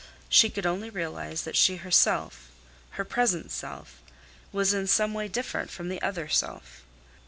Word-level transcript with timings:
She 0.29 0.49
could 0.49 0.65
only 0.65 0.89
realize 0.89 1.43
that 1.43 1.55
she 1.55 1.75
herself—her 1.75 3.05
present 3.05 3.51
self—was 3.51 4.73
in 4.73 4.87
some 4.87 5.13
way 5.13 5.27
different 5.27 5.69
from 5.69 5.89
the 5.89 6.01
other 6.01 6.27
self. 6.27 6.81